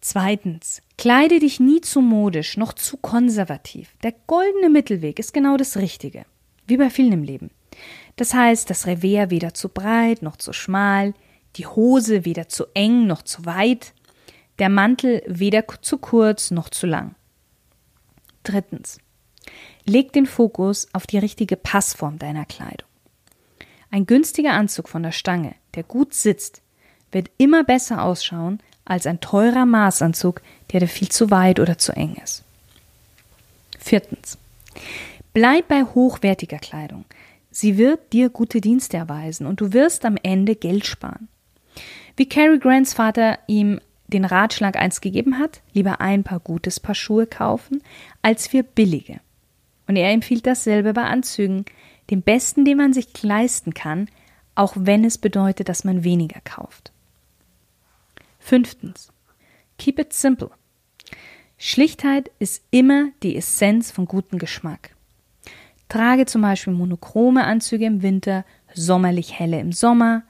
Zweitens. 0.00 0.82
Kleide 0.98 1.38
dich 1.38 1.60
nie 1.60 1.80
zu 1.80 2.00
modisch 2.00 2.56
noch 2.56 2.72
zu 2.72 2.96
konservativ. 2.96 3.94
Der 4.02 4.14
goldene 4.26 4.68
Mittelweg 4.68 5.20
ist 5.20 5.32
genau 5.32 5.56
das 5.56 5.76
Richtige. 5.76 6.24
Wie 6.66 6.76
bei 6.76 6.90
vielen 6.90 7.12
im 7.12 7.22
Leben. 7.22 7.50
Das 8.16 8.34
heißt, 8.34 8.68
das 8.68 8.86
Revers 8.88 9.30
weder 9.30 9.54
zu 9.54 9.68
breit 9.68 10.22
noch 10.22 10.36
zu 10.36 10.52
schmal, 10.52 11.14
die 11.56 11.66
Hose 11.66 12.24
weder 12.24 12.48
zu 12.48 12.66
eng 12.74 13.06
noch 13.06 13.22
zu 13.22 13.44
weit, 13.44 13.92
der 14.58 14.68
Mantel 14.68 15.22
weder 15.26 15.64
zu 15.80 15.98
kurz 15.98 16.50
noch 16.50 16.68
zu 16.68 16.86
lang. 16.86 17.14
Drittens. 18.42 18.98
Leg 19.84 20.12
den 20.12 20.26
Fokus 20.26 20.88
auf 20.92 21.06
die 21.06 21.18
richtige 21.18 21.56
Passform 21.56 22.18
deiner 22.18 22.44
Kleidung. 22.44 22.88
Ein 23.90 24.06
günstiger 24.06 24.52
Anzug 24.52 24.88
von 24.88 25.02
der 25.02 25.12
Stange, 25.12 25.54
der 25.74 25.82
gut 25.82 26.14
sitzt, 26.14 26.62
wird 27.10 27.30
immer 27.36 27.64
besser 27.64 28.02
ausschauen 28.02 28.60
als 28.84 29.06
ein 29.06 29.20
teurer 29.20 29.66
Maßanzug, 29.66 30.40
der 30.72 30.80
dir 30.80 30.88
viel 30.88 31.10
zu 31.10 31.30
weit 31.30 31.60
oder 31.60 31.78
zu 31.78 31.92
eng 31.92 32.16
ist. 32.22 32.42
Viertens. 33.78 34.38
Bleib 35.34 35.68
bei 35.68 35.84
hochwertiger 35.84 36.58
Kleidung. 36.58 37.04
Sie 37.50 37.76
wird 37.76 38.12
dir 38.12 38.30
gute 38.30 38.60
Dienste 38.60 38.96
erweisen 38.96 39.46
und 39.46 39.60
du 39.60 39.72
wirst 39.72 40.04
am 40.04 40.16
Ende 40.22 40.56
Geld 40.56 40.86
sparen. 40.86 41.28
Wie 42.16 42.28
Cary 42.28 42.58
Grants 42.58 42.94
Vater 42.94 43.38
ihm 43.46 43.80
den 44.08 44.24
Ratschlag 44.24 44.76
eins 44.76 45.00
gegeben 45.00 45.38
hat, 45.38 45.60
lieber 45.72 46.00
ein 46.00 46.22
paar 46.22 46.40
gutes 46.40 46.80
Paar 46.80 46.94
Schuhe 46.94 47.26
kaufen, 47.26 47.82
als 48.20 48.46
für 48.46 48.62
billige. 48.62 49.20
Und 49.86 49.96
er 49.96 50.10
empfiehlt 50.10 50.46
dasselbe 50.46 50.92
bei 50.92 51.04
Anzügen, 51.04 51.64
dem 52.10 52.22
besten, 52.22 52.64
den 52.64 52.76
man 52.76 52.92
sich 52.92 53.22
leisten 53.22 53.74
kann, 53.74 54.08
auch 54.54 54.74
wenn 54.76 55.04
es 55.04 55.18
bedeutet, 55.18 55.68
dass 55.68 55.84
man 55.84 56.04
weniger 56.04 56.40
kauft. 56.44 56.92
Fünftens. 58.38 59.12
Keep 59.78 59.98
it 59.98 60.12
simple. 60.12 60.50
Schlichtheit 61.56 62.30
ist 62.38 62.62
immer 62.70 63.08
die 63.22 63.36
Essenz 63.36 63.90
von 63.90 64.06
gutem 64.06 64.38
Geschmack. 64.38 64.94
Trage 65.88 66.26
zum 66.26 66.42
Beispiel 66.42 66.72
monochrome 66.72 67.44
Anzüge 67.44 67.84
im 67.84 68.02
Winter, 68.02 68.44
sommerlich 68.74 69.38
helle 69.38 69.60
im 69.60 69.72
Sommer, 69.72 70.22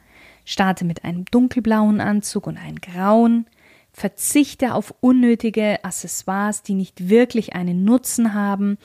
starte 0.45 0.85
mit 0.85 1.05
einem 1.05 1.25
dunkelblauen 1.27 2.01
Anzug 2.01 2.47
und 2.47 2.57
einem 2.57 2.81
grauen, 2.81 3.47
verzichte 3.93 4.75
auf 4.75 4.95
unnötige 5.01 5.85
Accessoires, 5.85 6.63
die 6.63 6.75
nicht 6.75 7.09
wirklich 7.09 7.55
einen 7.55 7.85
Nutzen 7.85 8.35
haben 8.35 8.79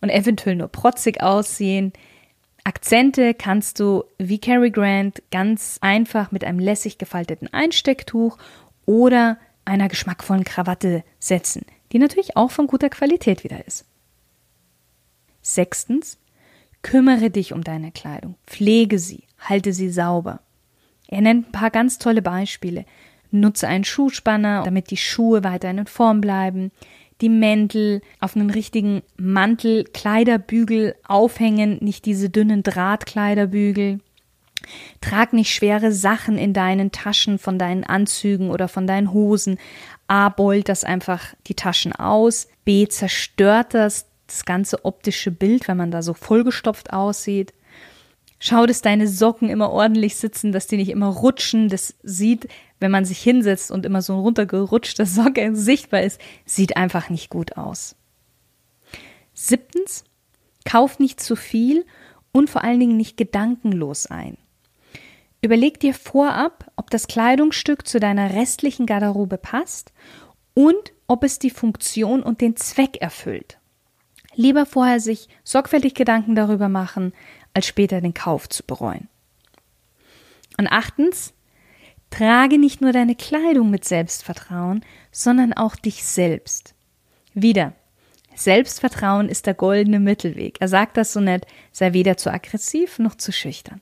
und 0.00 0.10
eventuell 0.10 0.56
nur 0.56 0.68
protzig 0.68 1.22
aussehen. 1.22 1.92
Akzente 2.64 3.34
kannst 3.34 3.78
du 3.78 4.04
wie 4.18 4.38
Cary 4.38 4.70
Grant 4.70 5.22
ganz 5.30 5.78
einfach 5.82 6.32
mit 6.32 6.44
einem 6.44 6.58
lässig 6.58 6.96
gefalteten 6.96 7.52
Einstecktuch 7.52 8.38
oder 8.86 9.38
einer 9.66 9.88
geschmackvollen 9.88 10.44
Krawatte 10.44 11.04
setzen, 11.18 11.66
die 11.92 11.98
natürlich 11.98 12.36
auch 12.36 12.50
von 12.50 12.66
guter 12.66 12.88
Qualität 12.88 13.44
wieder 13.44 13.66
ist. 13.66 13.84
Sechstens, 15.42 16.18
kümmere 16.80 17.30
dich 17.30 17.52
um 17.52 17.62
deine 17.62 17.92
Kleidung, 17.92 18.36
pflege 18.46 18.98
sie, 18.98 19.24
halte 19.38 19.74
sie 19.74 19.90
sauber. 19.90 20.40
Er 21.14 21.20
nennt 21.20 21.48
ein 21.48 21.52
paar 21.52 21.70
ganz 21.70 21.98
tolle 21.98 22.22
Beispiele. 22.22 22.84
Nutze 23.30 23.68
einen 23.68 23.84
Schuhspanner, 23.84 24.64
damit 24.64 24.90
die 24.90 24.96
Schuhe 24.96 25.44
weiterhin 25.44 25.78
in 25.78 25.86
Form 25.86 26.20
bleiben. 26.20 26.72
Die 27.20 27.28
Mäntel 27.28 28.02
auf 28.18 28.34
einen 28.34 28.50
richtigen 28.50 29.02
Mantel, 29.16 29.84
Kleiderbügel 29.84 30.96
aufhängen, 31.06 31.78
nicht 31.80 32.04
diese 32.04 32.30
dünnen 32.30 32.64
Drahtkleiderbügel. 32.64 34.00
Trag 35.00 35.32
nicht 35.32 35.54
schwere 35.54 35.92
Sachen 35.92 36.36
in 36.36 36.52
deinen 36.52 36.90
Taschen 36.90 37.38
von 37.38 37.60
deinen 37.60 37.84
Anzügen 37.84 38.50
oder 38.50 38.66
von 38.66 38.88
deinen 38.88 39.12
Hosen. 39.12 39.58
A 40.08 40.30
beult 40.30 40.68
das 40.68 40.82
einfach 40.82 41.34
die 41.46 41.54
Taschen 41.54 41.92
aus. 41.92 42.48
B 42.64 42.88
zerstört 42.88 43.72
das 43.72 44.06
das 44.26 44.44
ganze 44.44 44.84
optische 44.84 45.30
Bild, 45.30 45.68
wenn 45.68 45.76
man 45.76 45.92
da 45.92 46.02
so 46.02 46.12
vollgestopft 46.12 46.92
aussieht. 46.92 47.52
Schau, 48.46 48.66
dass 48.66 48.82
deine 48.82 49.08
Socken 49.08 49.48
immer 49.48 49.70
ordentlich 49.70 50.16
sitzen, 50.16 50.52
dass 50.52 50.66
die 50.66 50.76
nicht 50.76 50.90
immer 50.90 51.06
rutschen. 51.06 51.70
Das 51.70 51.94
sieht, 52.02 52.46
wenn 52.78 52.90
man 52.90 53.06
sich 53.06 53.22
hinsetzt 53.22 53.70
und 53.70 53.86
immer 53.86 54.02
so 54.02 54.12
ein 54.12 54.18
runtergerutschter 54.18 55.06
Socke 55.06 55.48
sichtbar 55.56 56.02
ist, 56.02 56.20
sieht 56.44 56.76
einfach 56.76 57.08
nicht 57.08 57.30
gut 57.30 57.56
aus. 57.56 57.96
Siebtens, 59.32 60.04
kauf 60.66 60.98
nicht 60.98 61.20
zu 61.20 61.36
viel 61.36 61.86
und 62.32 62.50
vor 62.50 62.64
allen 62.64 62.80
Dingen 62.80 62.98
nicht 62.98 63.16
gedankenlos 63.16 64.08
ein. 64.08 64.36
Überleg 65.40 65.80
dir 65.80 65.94
vorab, 65.94 66.70
ob 66.76 66.90
das 66.90 67.06
Kleidungsstück 67.06 67.88
zu 67.88 67.98
deiner 67.98 68.34
restlichen 68.34 68.84
Garderobe 68.84 69.38
passt 69.38 69.94
und 70.52 70.92
ob 71.06 71.24
es 71.24 71.38
die 71.38 71.48
Funktion 71.48 72.22
und 72.22 72.42
den 72.42 72.56
Zweck 72.56 72.98
erfüllt. 72.98 73.56
Lieber 74.34 74.66
vorher 74.66 75.00
sich 75.00 75.28
sorgfältig 75.44 75.94
Gedanken 75.94 76.34
darüber 76.34 76.68
machen, 76.68 77.14
als 77.54 77.66
später 77.66 78.00
den 78.00 78.14
Kauf 78.14 78.48
zu 78.48 78.62
bereuen. 78.64 79.08
Und 80.58 80.68
achtens, 80.68 81.32
trage 82.10 82.58
nicht 82.58 82.80
nur 82.80 82.92
deine 82.92 83.14
Kleidung 83.14 83.70
mit 83.70 83.84
Selbstvertrauen, 83.84 84.84
sondern 85.10 85.52
auch 85.52 85.74
dich 85.76 86.04
selbst. 86.04 86.74
Wieder, 87.32 87.72
Selbstvertrauen 88.34 89.28
ist 89.28 89.46
der 89.46 89.54
goldene 89.54 90.00
Mittelweg. 90.00 90.60
Er 90.60 90.68
sagt 90.68 90.96
das 90.96 91.12
so 91.12 91.20
nett, 91.20 91.46
sei 91.72 91.92
weder 91.92 92.16
zu 92.16 92.32
aggressiv 92.32 92.98
noch 92.98 93.14
zu 93.14 93.32
schüchtern. 93.32 93.80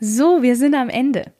So, 0.00 0.42
wir 0.42 0.56
sind 0.56 0.74
am 0.74 0.88
Ende. 0.88 1.32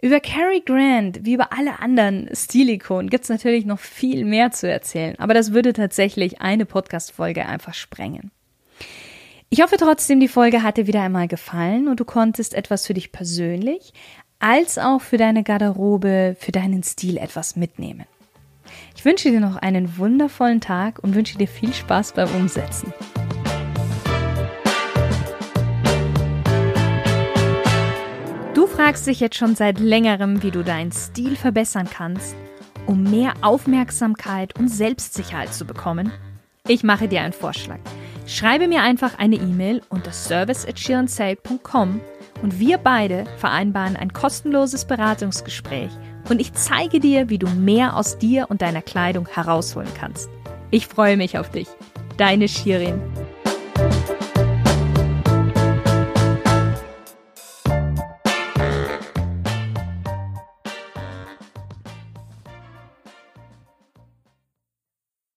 Über 0.00 0.20
Cary 0.20 0.60
Grant, 0.60 1.24
wie 1.24 1.34
über 1.34 1.52
alle 1.52 1.80
anderen 1.80 2.28
Stilikonen, 2.32 3.10
gibt 3.10 3.24
es 3.24 3.30
natürlich 3.30 3.64
noch 3.64 3.80
viel 3.80 4.24
mehr 4.24 4.52
zu 4.52 4.70
erzählen, 4.70 5.18
aber 5.18 5.34
das 5.34 5.52
würde 5.52 5.72
tatsächlich 5.72 6.40
eine 6.40 6.66
Podcast-Folge 6.66 7.46
einfach 7.46 7.74
sprengen. 7.74 8.30
Ich 9.50 9.62
hoffe 9.62 9.78
trotzdem, 9.78 10.20
die 10.20 10.28
Folge 10.28 10.62
hat 10.62 10.76
dir 10.76 10.86
wieder 10.86 11.00
einmal 11.00 11.26
gefallen 11.26 11.88
und 11.88 12.00
du 12.00 12.04
konntest 12.04 12.52
etwas 12.52 12.86
für 12.86 12.92
dich 12.92 13.12
persönlich 13.12 13.94
als 14.40 14.76
auch 14.76 15.00
für 15.00 15.16
deine 15.16 15.42
Garderobe, 15.42 16.36
für 16.38 16.52
deinen 16.52 16.82
Stil 16.82 17.16
etwas 17.16 17.56
mitnehmen. 17.56 18.04
Ich 18.94 19.06
wünsche 19.06 19.30
dir 19.30 19.40
noch 19.40 19.56
einen 19.56 19.96
wundervollen 19.96 20.60
Tag 20.60 20.98
und 21.02 21.14
wünsche 21.14 21.38
dir 21.38 21.48
viel 21.48 21.72
Spaß 21.72 22.12
beim 22.12 22.28
Umsetzen. 22.34 22.92
Du 28.52 28.66
fragst 28.66 29.06
dich 29.06 29.18
jetzt 29.18 29.36
schon 29.36 29.56
seit 29.56 29.80
längerem, 29.80 30.42
wie 30.42 30.50
du 30.50 30.62
deinen 30.62 30.92
Stil 30.92 31.36
verbessern 31.36 31.88
kannst, 31.90 32.36
um 32.84 33.02
mehr 33.02 33.32
Aufmerksamkeit 33.40 34.58
und 34.58 34.68
Selbstsicherheit 34.68 35.54
zu 35.54 35.64
bekommen? 35.64 36.12
Ich 36.68 36.82
mache 36.82 37.08
dir 37.08 37.22
einen 37.22 37.32
Vorschlag. 37.32 37.80
Schreibe 38.28 38.68
mir 38.68 38.82
einfach 38.82 39.18
eine 39.18 39.36
E-Mail 39.36 39.80
unter 39.88 40.12
service@shirnsale.com 40.12 42.00
und 42.42 42.60
wir 42.60 42.76
beide 42.76 43.24
vereinbaren 43.38 43.96
ein 43.96 44.12
kostenloses 44.12 44.84
Beratungsgespräch 44.84 45.90
und 46.28 46.38
ich 46.38 46.52
zeige 46.52 47.00
dir, 47.00 47.30
wie 47.30 47.38
du 47.38 47.48
mehr 47.48 47.96
aus 47.96 48.18
dir 48.18 48.50
und 48.50 48.60
deiner 48.60 48.82
Kleidung 48.82 49.26
herausholen 49.26 49.88
kannst. 49.98 50.28
Ich 50.70 50.86
freue 50.86 51.16
mich 51.16 51.38
auf 51.38 51.50
dich. 51.50 51.68
Deine 52.18 52.48
Shirin. 52.48 53.00